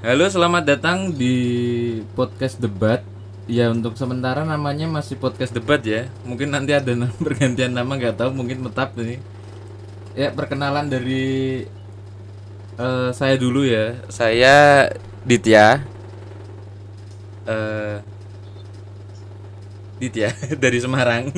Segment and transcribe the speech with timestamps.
[0.00, 1.36] Halo, selamat datang di
[2.16, 3.04] podcast debat.
[3.44, 6.08] Ya untuk sementara namanya masih podcast debat ya.
[6.24, 9.20] Mungkin nanti ada nama, pergantian nama nggak tahu, mungkin tetap ini.
[10.16, 11.68] Ya perkenalan dari
[12.80, 14.00] eh, saya dulu ya.
[14.08, 14.88] Saya
[15.28, 15.84] Ditya.
[17.44, 17.96] Eh,
[20.00, 20.32] Ditya
[20.64, 21.28] dari Semarang.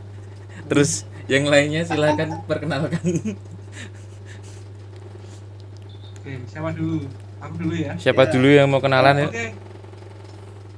[0.72, 3.36] Terus yang lainnya silakan perkenalkan.
[6.16, 7.28] Oke, siapa dulu?
[7.40, 7.96] Aku dulu ya.
[7.96, 9.28] Siapa dulu yang mau kenalan ya?
[9.32, 9.46] Oke.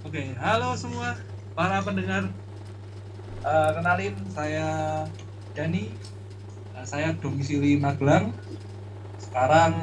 [0.07, 1.19] Oke, halo semua
[1.59, 2.31] para pendengar.
[3.43, 4.69] Eh, kenalin saya
[5.59, 5.91] Dani.
[6.79, 8.31] Eh, saya domisili Magelang.
[9.19, 9.75] Sekarang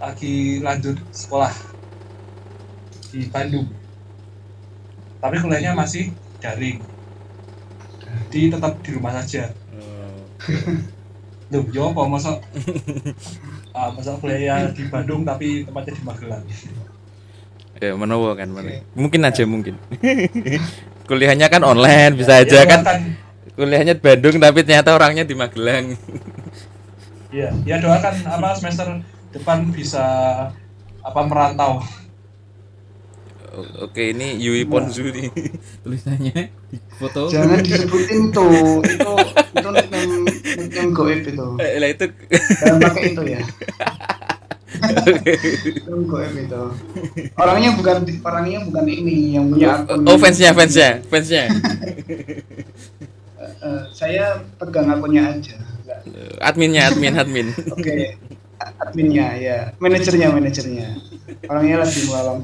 [0.00, 1.52] lagi lanjut sekolah
[3.12, 3.68] di Bandung.
[5.20, 6.08] Tapi kuliahnya masih
[6.40, 6.80] daring.
[8.32, 9.52] Jadi tetap di rumah saja.
[11.52, 12.40] Loh, yo apa masa
[13.76, 16.44] ah, masa kuliah di Bandung tapi tempatnya di Magelang.
[17.76, 18.80] Ya menowo kan mana.
[18.92, 19.76] Mungkin aja mungkin.
[21.08, 22.80] Kuliahnya kan online bisa Ya, aja kan.
[22.80, 23.20] doakan-
[23.52, 25.92] Kuliahnya di Bandung tapi ternyata orangnya di Magelang.
[27.28, 28.88] Iya, ya doakan apa semester
[29.30, 30.04] depan bisa
[30.98, 31.84] apa merantau.
[33.52, 35.28] O- Oke, ini Yui Ponzu nih
[35.84, 37.28] tulisannya di foto.
[37.28, 39.12] Jangan disebutin tuh, itu
[39.52, 40.24] itu nickname
[40.62, 41.46] nickname goib itu.
[41.58, 42.04] Eh, lah itu
[42.78, 43.40] pakai itu ya.
[45.66, 46.62] Nickname goib itu.
[47.36, 50.06] Orangnya bukan orangnya bukan ini yang punya akun.
[50.06, 51.44] Oh, fansnya, fansnya, fansnya.
[53.62, 55.54] Eh, saya pegang akunnya aja.
[56.42, 57.48] Adminnya, admin, admin.
[57.70, 58.18] Oke.
[58.82, 60.88] Adminnya ya, manajernya manajernya.
[61.46, 62.42] Orangnya lagi malam.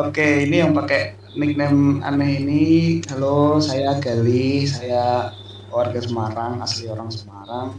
[0.00, 2.64] Oke, ini yang pakai nickname aneh ini.
[3.12, 5.32] Halo, saya Gali, saya
[5.72, 7.76] warga Semarang, asli orang Semarang.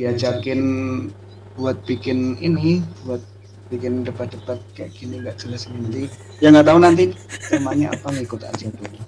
[0.00, 0.60] Diajakin
[1.56, 3.20] buat bikin ini, buat
[3.68, 6.08] bikin debat-debat kayak gini nggak jelas nanti.
[6.40, 7.04] Ya nggak tahu nanti
[7.48, 8.98] temanya apa ngikut aja dulu.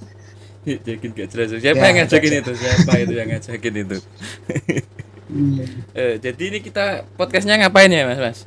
[0.64, 1.52] Yakin gak jelas.
[1.60, 2.52] Siapa Ya, yang ngajakin itu?
[2.56, 3.98] Siapa itu yang ngajakin itu?
[5.28, 5.60] Hmm.
[5.92, 8.16] Eh, jadi ini kita podcastnya ngapain ya, Mas?
[8.16, 8.38] Mas?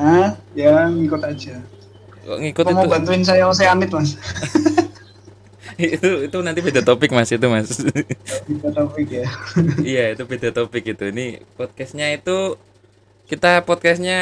[0.00, 1.60] Ah, ya ngikut aja.
[2.24, 2.92] Kok ngikut mau itu?
[2.92, 4.16] bantuin saya Oceanit mas?
[5.78, 7.68] itu itu nanti beda topik Mas itu, Mas.
[8.46, 9.26] Kita topik ya.
[9.90, 11.04] Iya itu beda topik itu.
[11.12, 11.22] Ini
[11.58, 12.30] podcastnya itu
[13.30, 14.16] kita podcastnya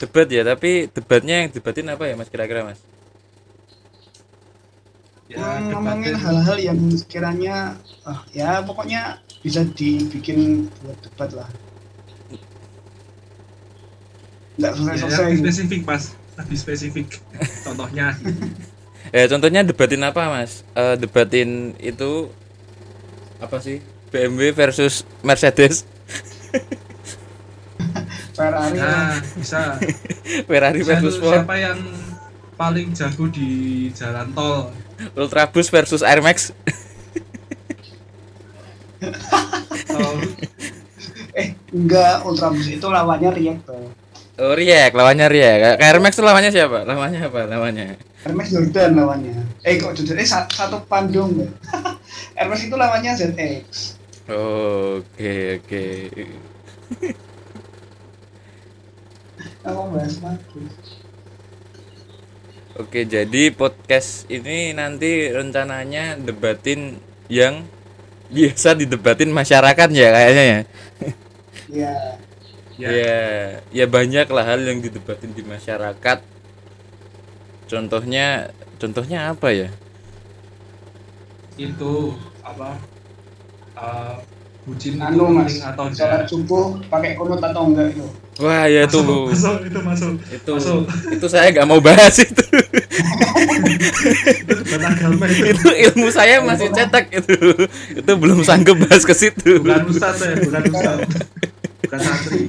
[0.00, 2.80] debat ya, tapi debatnya yang debatin apa ya Mas kira-kira Mas?
[5.32, 7.56] Ya, Hmm, ngomongin hal-hal yang sekiranya
[8.10, 9.00] ah, ya pokoknya
[9.42, 11.48] bisa dibikin buat debat lah
[14.56, 15.40] nggak Ya, selesai-selesai gitu.
[15.42, 16.04] spesifik, Mas.
[16.36, 17.08] Lebih spesifik.
[17.64, 18.16] Contohnya.
[19.14, 20.62] Eh contohnya debatin apa Mas?
[20.74, 22.30] Eh, debatin itu
[23.38, 23.78] apa sih?
[24.06, 25.82] BMW versus Mercedes,
[28.32, 29.76] Ferrari Nah, bisa.
[30.48, 31.78] Ferrari Bisa versus Ford, siapa yang
[32.54, 33.48] paling jago di
[33.92, 34.70] jalan tol?
[35.12, 36.54] Ultrabus versus Air Max.
[39.86, 40.16] Tol
[41.40, 43.92] eh enggak Ultrabus itu lawannya Riek tuh
[44.36, 45.80] Oh Riek, lawannya Riek.
[45.80, 46.84] Air Max itu lawannya siapa?
[46.84, 47.48] Lawannya apa?
[47.48, 47.96] Lawannya?
[48.26, 51.46] Hermes Jordan lawannya eh kok Jordan eh sa- satu pandung ya
[52.42, 53.94] Hermes itu lawannya ZX
[54.26, 55.86] Oh, Oke oke.
[59.62, 60.74] aku bahas bagus
[62.76, 67.64] Oke, jadi podcast ini nanti rencananya debatin yang
[68.28, 70.60] biasa didebatin masyarakat ya kayaknya ya.
[71.72, 71.94] ya
[72.76, 72.88] ya.
[72.92, 73.16] Ya,
[73.72, 76.20] ya banyak lah hal yang didebatin di masyarakat.
[77.66, 79.68] Contohnya, contohnya apa ya?
[81.56, 82.12] itu
[82.44, 82.76] apa?
[83.80, 84.14] eh,
[84.68, 86.28] bucin anu mas atau sholat enggak?
[86.28, 88.04] subuh pakai kunut atau enggak itu
[88.36, 90.12] Wah ya itu, Masuk, masuk, itu masuk.
[90.28, 90.80] itu, masuk.
[91.16, 92.36] itu saya nggak mau bahas itu.
[94.44, 95.56] Itu debat agama itu.
[95.56, 97.32] itu ilmu saya masih cetak itu,
[97.96, 99.64] itu belum sanggup bahas ke situ.
[99.64, 100.98] Bukan ustaz ya, bukan ustaz.
[101.80, 102.40] Bukan santri.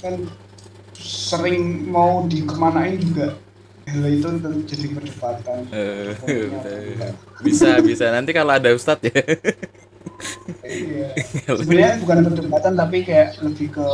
[0.00, 0.14] kan
[1.30, 3.38] sering mau dikemanain juga.
[3.90, 4.28] Hal itu
[4.70, 6.14] jadi perdebatan Eh,
[7.42, 8.10] bisa bisa.
[8.14, 9.22] Nanti kalau ada ustadz ya.
[10.66, 11.08] iya.
[11.50, 13.86] sebenarnya bukan perdebatan tapi kayak lebih ke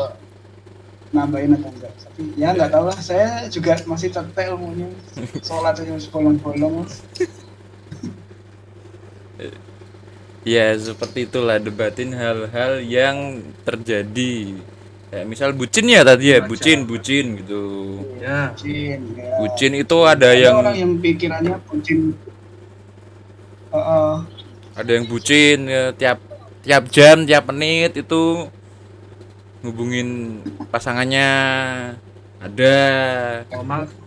[1.17, 1.93] nambahin atau enggak.
[1.97, 2.99] Tapi ya nggak tahu lah.
[3.01, 4.89] Saya juga masih cetek ilmunya.
[5.41, 6.85] Sholat aja masih bolong-bolong.
[10.47, 14.55] Ya seperti itulah debatin hal-hal yang terjadi.
[15.17, 17.65] Kayak misal bucin ya tadi ya, bucin, bucin gitu.
[18.21, 18.53] Ya.
[18.53, 19.33] bucin ya.
[19.41, 22.13] Bucin itu ada ada yang orang yang pikirannya bucin
[23.73, 24.15] Heeh.
[24.77, 26.21] ada yang bucin ya, tiap
[26.61, 28.45] tiap jam, tiap menit itu
[29.65, 31.33] ngubungin pasangannya
[32.37, 32.77] ada
[33.57, 33.65] Oh,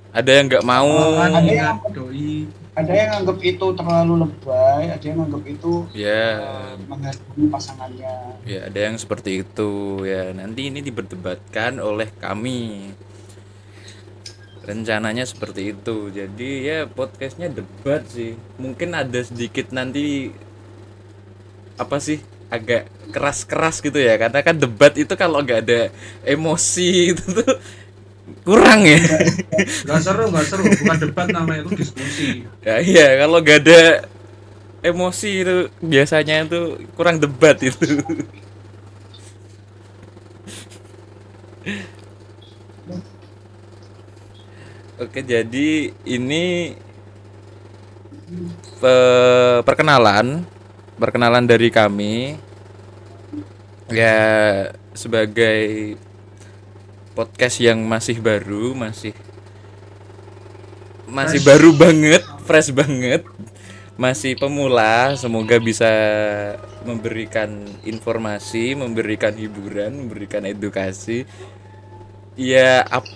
[0.09, 0.89] ada yang nggak mau.
[1.21, 2.49] Ada yang- doi.
[2.79, 8.15] Ada yang nganggap itu terlalu lebay, ada yang nganggap itu ya eh, menghargai pasangannya.
[8.47, 9.71] ya ada yang seperti itu.
[10.07, 12.95] Ya nanti ini diperdebatkan oleh kami.
[14.63, 16.07] Rencananya seperti itu.
[16.07, 18.39] Jadi ya podcastnya debat sih.
[18.55, 20.31] Mungkin ada sedikit nanti
[21.75, 24.15] apa sih agak keras-keras gitu ya.
[24.15, 25.81] Karena kan debat itu kalau nggak ada
[26.23, 27.59] emosi itu tuh
[28.43, 28.99] kurang ya
[29.85, 30.63] Gak seru, gak seru.
[30.65, 32.45] Bukan debat namanya itu diskusi.
[32.63, 33.81] ya iya kalau nggak ada
[34.81, 36.59] emosi itu biasanya itu
[36.95, 37.99] kurang debat itu
[44.99, 45.69] Oke, jadi
[46.03, 46.75] ini
[48.79, 50.43] pe- perkenalan,
[50.99, 52.35] perkenalan dari kami
[53.89, 54.17] ya
[54.93, 55.95] sebagai
[57.17, 59.13] podcast yang masih baru, masih
[61.09, 61.47] masih Fresh.
[61.49, 63.21] baru banget, fresh banget,
[63.97, 65.13] masih pemula.
[65.17, 65.89] Semoga bisa
[66.85, 67.49] memberikan
[67.83, 71.25] informasi, memberikan hiburan, memberikan edukasi.
[72.39, 73.09] Ya, ap-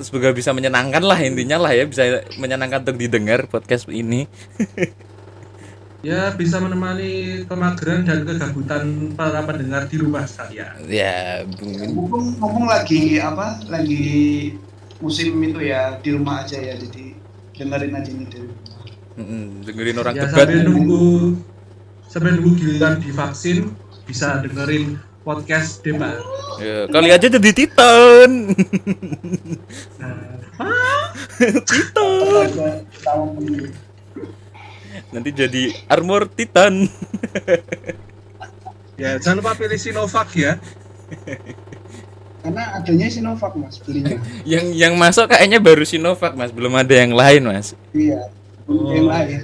[0.00, 4.26] semoga bisa menyenangkan lah intinya lah ya, bisa menyenangkan untuk didengar podcast ini.
[6.06, 7.10] Ya bisa menemani
[7.44, 10.78] kemageran dan kegabutan para pendengar di rumah sekalian.
[10.86, 13.58] Ya, mungkin Mumpung, mumpung lagi apa?
[13.66, 14.54] Lagi
[14.96, 17.10] musim itu ya di rumah aja ya, jadi
[17.52, 18.58] dengerin aja ini di rumah.
[19.16, 20.46] mm, dengerin orang Ya debat.
[20.46, 21.04] sambil nunggu
[22.06, 23.74] sambil nunggu giliran divaksin
[24.06, 24.84] bisa dengerin
[25.20, 26.22] podcast debat.
[26.56, 28.30] Ya, kali aja jadi Titan.
[29.98, 31.10] Nah,
[31.66, 32.48] Titan.
[35.16, 36.84] Nanti jadi armor Titan.
[39.00, 40.60] ya jangan lupa pilih Sinovac ya.
[42.44, 44.20] Karena adanya Sinovac mas belinya.
[44.52, 46.52] yang yang masuk kayaknya baru Sinovac, Mas.
[46.52, 47.72] Belum ada yang lain, Mas.
[47.96, 48.28] iya.
[48.68, 48.92] Oh.
[48.92, 49.40] Yang lain.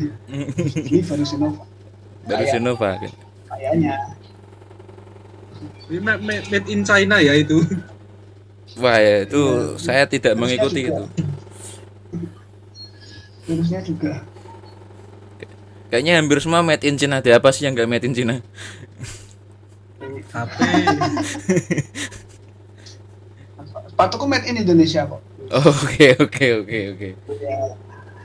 [0.76, 1.64] Ini baru Sinovac.
[2.28, 2.98] Baru Kayak- Sinovac.
[3.48, 3.96] Kayaknya.
[6.20, 7.64] Made in China ya itu.
[8.76, 9.42] Wah, ya, itu
[9.76, 11.04] saya tidak mengikuti juga.
[11.04, 11.04] itu.
[13.48, 14.24] Virusnya juga.
[15.92, 17.20] Kayaknya hampir semua made in China.
[17.20, 18.40] Ada apa sih yang nggak made in China?
[20.32, 20.64] Tapi
[23.92, 25.20] Sepatuku made in Indonesia kok.
[25.52, 27.08] Oke, oke, oke, oke.
[27.44, 27.76] Ya.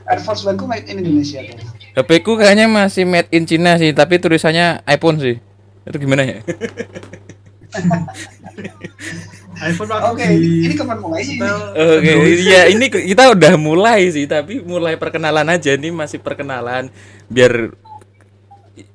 [0.08, 1.60] Air Force One ku made in Indonesia kok.
[1.92, 5.36] HP ku kayaknya masih made in China sih, tapi tulisannya iPhone sih.
[5.84, 6.40] Itu gimana ya?
[9.58, 11.36] iPhone Oke, waktu di ini kapan mulai sih?
[11.38, 12.38] Oke, Android.
[12.46, 16.88] ya ini kita udah mulai sih, tapi mulai perkenalan aja nih masih perkenalan
[17.26, 17.74] biar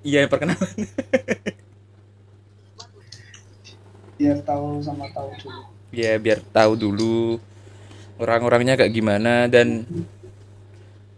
[0.01, 0.75] iya perkenalan.
[4.13, 5.62] Biar tahu sama tahu dulu.
[5.92, 7.38] ya biar tahu dulu
[8.18, 9.83] orang-orangnya kayak gimana dan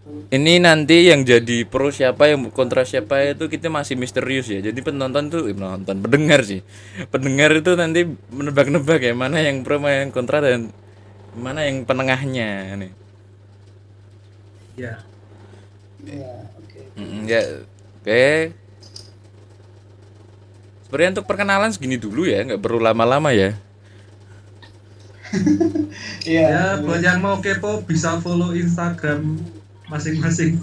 [0.05, 4.79] ini nanti yang jadi pro siapa yang kontra siapa itu kita masih misterius ya jadi
[4.85, 6.61] penonton tuh eh, penonton pendengar sih
[7.09, 10.69] pendengar itu nanti menebak-nebak ya mana yang pro mana yang kontra dan
[11.33, 12.93] mana yang penengahnya nih
[14.75, 14.99] Ya.
[16.03, 16.79] Ya, oke.
[16.99, 17.41] Mm, ya
[18.03, 18.51] oke
[20.85, 23.55] sebenarnya untuk perkenalan segini dulu ya nggak perlu lama-lama ya
[26.27, 26.47] Iya.
[26.51, 29.39] Ya, buat yang mau kepo bisa follow Instagram
[29.87, 30.59] masing-masing.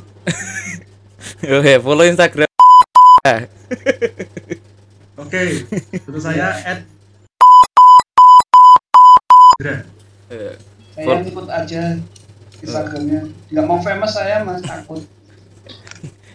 [1.58, 2.48] oke follow instagram
[5.14, 5.62] Oke,
[6.02, 6.82] terus saya at
[9.54, 9.86] Dra.
[10.26, 10.56] Eh,
[10.92, 11.82] Saya ikut aja
[12.58, 13.30] Instagramnya.
[13.46, 15.06] Nggak mau famous saya mas takut.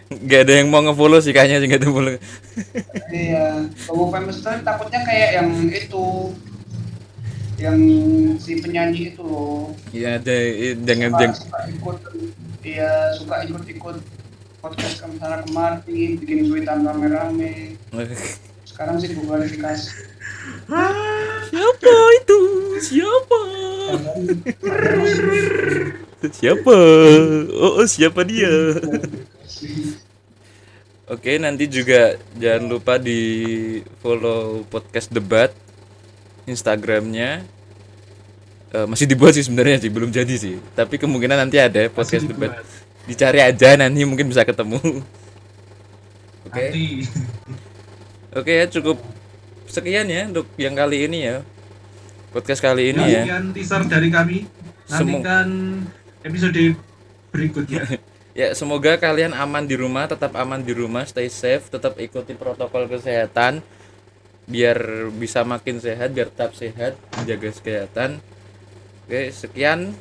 [0.08, 2.16] nggak ada yang mau ngefollow sih kayaknya sih nggak ada follow
[3.12, 3.68] Iya.
[3.84, 6.04] Kalau mau famous itu takutnya kayak yang itu
[7.60, 7.76] yang
[8.40, 9.76] si penyanyi itu loh.
[9.92, 11.36] Iya ada eh, jangan jangan
[11.68, 11.96] ikut
[12.66, 13.96] iya suka ikut-ikut
[14.58, 17.78] podcast ke sana kemari bikin tweetan rame-rame.
[18.68, 19.90] Sekarang sih gue klarifikasi.
[21.48, 22.40] Siapa itu?
[22.78, 23.40] Siapa?
[26.28, 26.78] Siapa?
[27.54, 28.50] Oh, oh, siapa dia?
[31.08, 33.20] Oke nanti juga jangan lupa di
[34.04, 35.56] follow podcast debat
[36.44, 37.48] instagramnya
[38.68, 42.60] Eh, masih dibuat sih sebenarnya sih belum jadi sih tapi kemungkinan nanti ada podcast debat
[43.08, 44.76] dicari aja nanti mungkin bisa ketemu
[46.46, 47.08] oke Nanti.
[48.28, 49.00] Oke ya cukup
[49.72, 51.40] sekian ya untuk yang kali ini ya
[52.28, 53.08] podcast kali ini ya.
[53.08, 54.44] Ya, sekian teaser dari kami.
[54.84, 55.48] Semu- Nantikan
[56.24, 56.62] episode
[57.32, 57.82] berikutnya.
[58.38, 62.86] Ya semoga kalian aman di rumah, tetap aman di rumah, stay safe, tetap ikuti protokol
[62.86, 63.64] kesehatan.
[64.48, 66.96] biar bisa makin sehat biar tetap sehat
[67.28, 68.16] jaga kesehatan
[69.08, 69.96] oke sekian